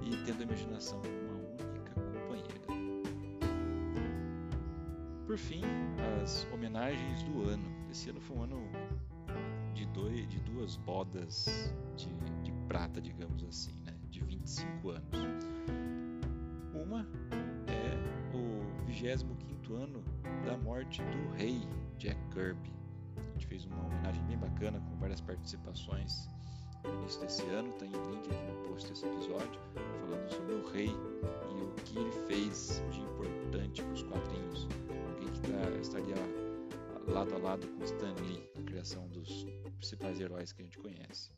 e 0.03 0.17
tendo 0.25 0.41
a 0.41 0.43
imaginação 0.43 1.01
como 1.01 1.15
uma 1.21 1.53
única 1.53 1.95
companheira. 1.95 2.61
Por 5.27 5.39
fim, 5.39 5.63
as 6.23 6.47
homenagens 6.53 7.23
do 7.23 7.49
ano. 7.49 7.65
Esse 7.91 8.11
ano 8.11 8.21
foi 8.21 8.37
um 8.37 8.43
ano 8.43 8.69
de, 9.75 9.87
dois, 9.87 10.29
de 10.29 10.41
duas 10.41 10.77
bodas 10.77 11.73
de, 11.97 12.09
de 12.43 12.53
prata, 12.67 13.01
digamos 13.01 13.45
assim, 13.45 13.81
né? 13.85 13.95
de 14.11 14.21
25 14.21 14.91
anos. 14.91 15.05
Uma 16.75 17.07
é 17.69 18.37
o 18.37 18.87
25 18.87 19.75
ano 19.75 20.03
da 20.45 20.57
morte 20.59 21.01
do 21.03 21.37
rei 21.37 21.61
Jack 21.99 22.19
Kirby. 22.33 22.74
A 23.35 23.37
gente 23.37 23.47
fez 23.49 23.65
uma 23.65 23.85
homenagem 23.85 24.23
bem 24.25 24.39
bacana 24.39 24.81
com 24.81 24.97
várias 24.97 25.21
participações 25.21 26.31
no 26.85 26.95
início 27.01 27.21
desse 27.21 27.43
ano, 27.47 27.73
tem 27.73 27.91
link 27.91 28.31
aqui 28.31 28.45
no 28.45 28.69
post 28.69 28.89
desse 28.89 29.05
episódio, 29.07 29.61
falando 30.01 30.29
sobre 30.31 30.55
o 30.55 30.71
rei 30.71 30.89
e 30.89 31.63
o 31.63 31.75
que 31.85 31.99
ele 31.99 32.13
fez 32.29 32.81
de 32.93 33.01
importante 33.01 33.83
para 33.83 33.93
os 33.93 34.03
quadrinhos. 34.03 34.69
Alguém 35.09 35.29
que 35.33 35.41
tá, 35.41 35.71
estaria 35.81 36.15
lado 37.09 37.35
a 37.35 37.39
lado 37.39 37.67
com 37.67 37.85
Stan 37.85 38.15
Lee 38.27 38.49
na 38.55 38.63
criação 38.63 39.09
dos 39.09 39.47
principais 39.79 40.21
heróis 40.21 40.53
que 40.53 40.63
a 40.63 40.65
gente 40.65 40.79
conhece. 40.79 41.33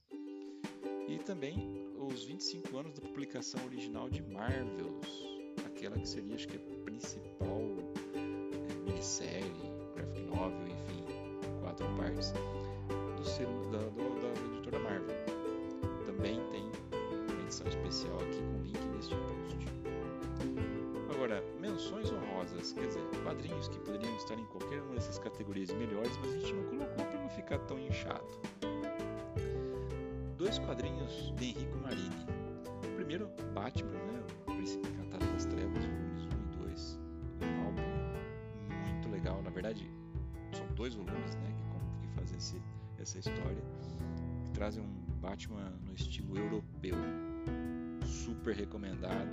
E 1.09 1.19
também 1.19 1.87
os 1.97 2.25
25 2.25 2.77
anos 2.77 2.93
da 2.93 3.01
publicação 3.01 3.65
original 3.65 4.11
de 4.11 4.23
Marvels, 4.23 5.07
aquela 5.65 5.97
que 5.99 6.09
seria, 6.09 6.35
acho 6.35 6.49
que, 6.49 6.57
a 6.57 6.85
principal 6.85 7.61
é, 8.15 8.75
minissérie, 8.85 9.53
graphic 9.95 10.23
novel, 10.23 10.76
quatro 11.77 11.97
partes, 11.97 12.33
do 13.17 13.25
selo 13.25 13.71
da, 13.71 13.79
do, 13.79 14.21
da 14.21 14.47
editora 14.47 14.79
Marvel. 14.79 15.15
Também 16.07 16.41
tem 16.51 16.63
uma 17.31 17.43
edição 17.43 17.67
especial 17.67 18.17
aqui 18.17 18.39
com 18.39 18.63
link 18.63 18.81
neste 18.95 19.15
post. 19.15 19.57
Agora, 21.15 21.43
menções 21.61 22.11
honrosas, 22.11 22.73
quer 22.73 22.87
dizer, 22.87 23.03
quadrinhos 23.23 23.69
que 23.69 23.79
poderiam 23.81 24.17
estar 24.17 24.35
em 24.35 24.45
qualquer 24.47 24.81
uma 24.83 24.95
dessas 24.95 25.19
categorias 25.19 25.71
melhores, 25.73 26.17
mas 26.19 26.35
a 26.35 26.39
gente 26.39 26.55
não 26.55 26.65
colocou 26.65 27.05
para 27.05 27.21
não 27.21 27.29
ficar 27.31 27.59
tão 27.61 27.79
inchado. 27.79 28.27
Dois 30.39 30.59
quadrinhos 30.61 31.35
de 31.37 31.45
Henrico 31.45 31.77
Marini. 31.79 32.27
O 32.85 32.97
primeiro, 32.97 33.29
Batman, 33.53 33.91
né? 33.91 34.23
o 34.47 34.53
Príncipe 34.53 34.89
Encantado 34.89 35.27
das 35.33 35.45
Trevas, 35.45 35.85
volumes 35.85 36.25
1 36.25 36.63
e 36.63 36.69
2. 36.69 37.01
Um 37.43 37.65
álbum 37.67 37.83
muito 38.87 39.09
legal, 39.11 39.43
na 39.43 39.51
verdade, 39.51 39.91
são 40.57 40.67
dois 40.75 40.95
volumes 40.95 41.35
né, 41.35 41.66
fazem 42.27 42.39
esse, 42.39 42.63
essa 42.99 43.19
história, 43.19 43.63
trazem 44.53 44.83
um 44.83 45.21
Batman 45.21 45.71
no 45.87 45.95
estilo 45.95 46.37
europeu. 46.37 46.97
Super 48.05 48.57
recomendado, 48.57 49.31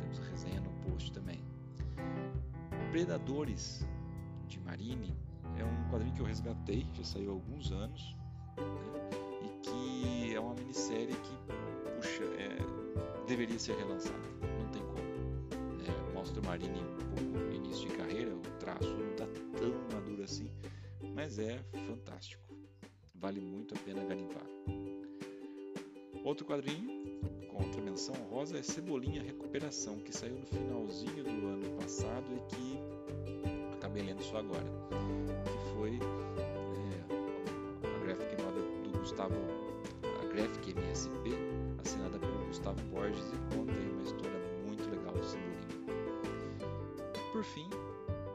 temos 0.00 0.18
resenha 0.30 0.60
no 0.60 0.70
post 0.84 1.12
também. 1.12 1.42
Predadores, 2.90 3.86
de 4.48 4.60
Marini, 4.60 5.16
é 5.56 5.64
um 5.64 5.90
quadrinho 5.90 6.14
que 6.14 6.20
eu 6.20 6.26
resgatei, 6.26 6.86
já 6.94 7.04
saiu 7.04 7.30
há 7.30 7.32
alguns 7.34 7.72
anos, 7.72 8.16
né, 8.56 9.10
e 9.42 9.60
que 9.60 10.34
é 10.34 10.40
uma 10.40 10.54
minissérie 10.54 11.14
que, 11.14 11.38
puxa, 11.96 12.24
é, 12.36 12.58
deveria 13.26 13.58
ser 13.58 13.76
relançada, 13.76 14.18
não 14.58 14.68
tem 14.70 14.82
como. 14.82 14.98
É, 15.86 16.12
mostra 16.14 16.40
o 16.40 16.46
Marini 16.46 16.80
um 16.80 17.14
pouco 17.14 17.54
início 17.54 17.88
de 17.88 17.96
carreira, 17.96 18.34
o 18.34 18.40
traço 18.58 18.88
não 18.88 19.10
está 19.10 19.26
tão 19.56 19.72
maduro 19.92 20.22
assim, 20.24 20.50
mas 21.20 21.38
é 21.38 21.58
fantástico, 21.86 22.42
vale 23.14 23.42
muito 23.42 23.74
a 23.74 23.78
pena 23.80 24.02
garimpar. 24.02 24.46
Outro 26.24 26.46
quadrinho, 26.46 27.20
com 27.46 27.62
outra 27.62 27.82
menção 27.82 28.14
rosa, 28.30 28.56
é 28.56 28.62
Cebolinha 28.62 29.22
Recuperação, 29.22 29.98
que 30.00 30.16
saiu 30.16 30.36
no 30.36 30.46
finalzinho 30.46 31.22
do 31.22 31.46
ano 31.46 31.76
passado 31.78 32.24
e 32.34 32.40
que 32.54 32.78
acabei 33.74 34.02
lendo 34.02 34.22
só 34.22 34.38
agora. 34.38 34.64
Que 35.44 35.74
foi 35.74 35.98
é, 36.38 37.04
a 37.86 37.98
graphic 37.98 38.42
novel 38.42 38.82
do 38.82 38.98
Gustavo, 38.98 39.34
a 40.22 40.26
graphic 40.32 40.70
MSP, 40.70 41.32
assinada 41.82 42.18
pelo 42.18 42.46
Gustavo 42.46 42.80
Borges 42.84 43.26
e 43.26 43.54
conta 43.54 43.72
uma 43.74 44.02
história 44.04 44.40
muito 44.66 44.88
legal 44.88 45.12
do 45.12 45.24
Cebolinha. 45.26 45.60
Por 47.30 47.44
fim, 47.44 47.68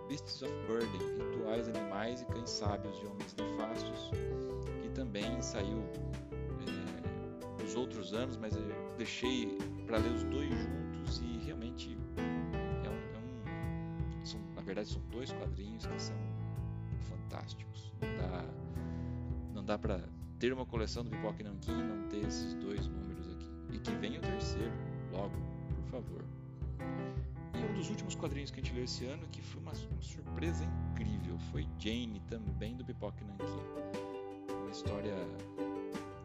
Beasts 0.07 0.43
of 0.43 0.53
Burden, 0.67 1.14
Animais 1.67 2.21
e 2.21 2.25
Cães 2.25 2.49
Sábios 2.49 2.99
de 2.99 3.07
Homens 3.07 3.35
Nefastos, 3.35 4.11
que 4.81 4.89
também 4.89 5.41
saiu 5.41 5.83
outros 7.75 8.13
anos, 8.13 8.37
mas 8.37 8.55
eu 8.55 8.63
deixei 8.97 9.57
para 9.85 9.97
ler 9.97 10.11
os 10.11 10.23
dois 10.23 10.49
juntos 10.49 11.21
e 11.21 11.45
realmente 11.45 11.97
é 12.17 12.21
um, 12.21 12.85
é 12.85 12.89
um, 12.89 14.25
são, 14.25 14.39
na 14.55 14.61
verdade 14.61 14.89
são 14.89 15.01
dois 15.11 15.31
quadrinhos 15.31 15.85
que 15.85 16.01
são 16.01 16.15
fantásticos. 17.01 17.91
Não 18.01 18.17
dá, 18.17 18.45
não 19.53 19.65
dá 19.65 19.77
para 19.77 20.07
ter 20.39 20.53
uma 20.53 20.65
coleção 20.65 21.03
do 21.03 21.09
Pipoca 21.09 21.41
e 21.41 21.43
Nanquim 21.43 21.71
e 21.71 21.83
não 21.83 22.07
ter 22.07 22.25
esses 22.25 22.53
dois 22.55 22.87
números 22.87 23.27
aqui. 23.29 23.49
E 23.73 23.79
que 23.79 23.91
venha 23.95 24.19
o 24.19 24.21
terceiro, 24.21 24.73
logo, 25.11 25.35
por 25.75 25.83
favor. 25.91 26.25
E 27.53 27.71
um 27.71 27.73
dos 27.73 27.89
últimos 27.89 28.15
quadrinhos 28.15 28.51
que 28.51 28.59
a 28.59 28.63
gente 28.63 28.73
leu 28.73 28.83
esse 28.83 29.05
ano, 29.05 29.25
que 29.31 29.41
foi 29.41 29.61
uma, 29.61 29.71
uma 29.71 30.01
surpresa 30.01 30.63
incrível, 30.63 30.84
foi 31.55 31.65
Jane, 31.79 32.21
também 32.29 32.75
do 32.75 32.83
Pipoca 32.83 33.23
Nanquim. 33.23 34.53
Uma 34.53 34.71
história 34.71 35.15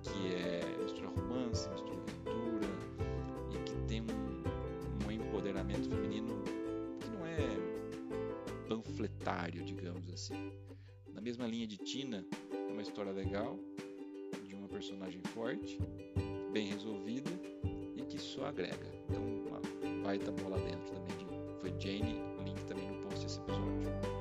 que 0.02 0.35
é 0.35 0.83
mistura 0.83 1.09
romance, 1.09 1.68
mistura 1.70 1.98
aventura 1.98 2.66
e 3.52 3.59
que 3.62 3.76
tem 3.87 4.00
um, 4.00 5.06
um 5.06 5.12
empoderamento 5.12 5.88
feminino 5.88 6.42
que 6.98 7.09
não 7.11 7.24
é 7.24 7.38
panfletário, 8.68 9.64
digamos 9.64 10.12
assim. 10.12 10.52
Na 11.12 11.20
mesma 11.20 11.46
linha 11.46 11.66
de 11.68 11.76
Tina, 11.76 12.26
é 12.52 12.72
uma 12.72 12.83
história 12.83 13.12
legal, 13.12 13.56
de 14.48 14.54
uma 14.56 14.66
personagem 14.66 15.22
forte, 15.33 15.78
bem 16.52 16.72
resolvida 16.72 17.30
e 17.94 18.02
que 18.02 18.18
só 18.18 18.46
agrega. 18.46 18.90
Então, 19.09 19.22
uma 19.22 20.02
baita 20.02 20.33
bola 20.33 20.59
dentro 20.59 20.92
também. 20.92 21.16
De, 21.18 21.61
foi 21.61 21.70
Jane, 21.78 22.20
link 22.44 22.64
também 22.64 22.90
no 22.90 23.09
post 23.09 23.24
desse 23.24 23.38
episódio. 23.38 24.19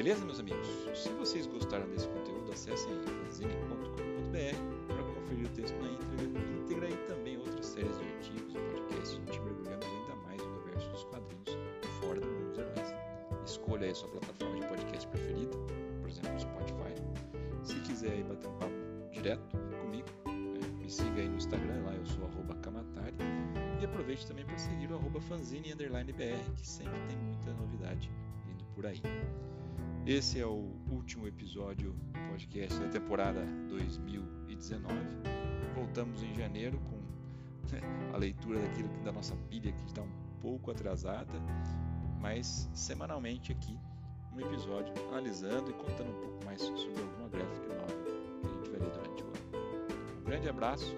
Beleza, 0.00 0.24
meus 0.24 0.40
amigos? 0.40 0.66
Se 0.94 1.10
vocês 1.10 1.46
gostaram 1.46 1.86
desse 1.90 2.08
conteúdo, 2.08 2.50
acessem 2.50 2.90
fanzine.com.br 3.02 4.94
para 4.94 5.02
conferir 5.02 5.44
o 5.44 5.48
texto 5.50 5.76
na 5.76 5.90
íntegra, 5.90 6.40
íntegra 6.58 6.88
e 6.88 6.96
também 7.06 7.36
outras 7.36 7.66
séries 7.66 7.98
de 7.98 8.04
artigos 8.06 8.54
e 8.54 8.58
podcasts 8.58 9.20
onde 9.20 9.40
mergulhamos 9.40 9.84
ainda 9.84 10.16
mais 10.24 10.42
no 10.42 10.56
universo 10.56 10.88
dos 10.88 11.04
quadrinhos 11.04 11.58
fora 12.00 12.18
do 12.18 12.26
mundo 12.26 12.48
dos 12.48 12.58
heróis. 12.58 12.94
Escolha 13.44 13.84
aí 13.84 13.90
a 13.90 13.94
sua 13.94 14.08
plataforma 14.08 14.58
de 14.58 14.66
podcast 14.68 15.06
preferida, 15.08 15.58
por 16.00 16.08
exemplo, 16.08 16.40
Spotify. 16.40 16.94
Se 17.62 17.74
quiser 17.80 18.12
aí 18.12 18.24
bater 18.24 18.48
um 18.48 18.56
papo 18.56 19.10
direto 19.12 19.58
comigo, 19.82 20.08
né? 20.24 20.66
me 20.78 20.88
siga 20.88 21.20
aí 21.20 21.28
no 21.28 21.36
Instagram, 21.36 21.84
lá 21.84 21.94
eu 21.94 22.06
sou 22.06 22.26
Kamatari. 22.62 23.16
E 23.78 23.84
aproveite 23.84 24.26
também 24.26 24.46
para 24.46 24.56
seguir 24.56 24.90
o 24.90 24.94
arroba 24.94 25.20
fanzine_br, 25.20 26.54
que 26.56 26.66
sempre 26.66 26.98
tem 27.06 27.18
muita 27.18 27.52
novidade 27.52 28.10
vindo 28.46 28.64
por 28.74 28.86
aí. 28.86 29.02
Esse 30.06 30.40
é 30.40 30.46
o 30.46 30.72
último 30.90 31.28
episódio 31.28 31.92
do 31.92 32.30
podcast 32.30 32.78
da 32.78 32.88
temporada 32.88 33.44
2019. 33.68 34.94
Voltamos 35.74 36.22
em 36.22 36.34
janeiro 36.34 36.80
com 36.80 36.98
a 38.14 38.16
leitura 38.16 38.58
daquilo 38.60 38.88
da 39.04 39.12
nossa 39.12 39.36
pilha 39.50 39.70
que 39.70 39.84
está 39.84 40.00
um 40.00 40.10
pouco 40.40 40.70
atrasada, 40.70 41.38
mas 42.18 42.68
semanalmente 42.72 43.52
aqui 43.52 43.78
um 44.32 44.40
episódio 44.40 44.92
analisando 45.08 45.70
e 45.70 45.74
contando 45.74 46.10
um 46.10 46.20
pouco 46.20 46.44
mais 46.46 46.60
sobre 46.62 47.02
alguma 47.02 47.28
graphic 47.28 47.68
novel 47.68 48.02
que 48.02 48.46
a 48.46 48.50
gente 48.50 48.70
vai 48.70 48.80
ler 48.80 48.90
durante 48.90 49.22
o 49.22 49.26
ano. 49.26 50.20
Um 50.20 50.24
grande 50.24 50.48
abraço 50.48 50.96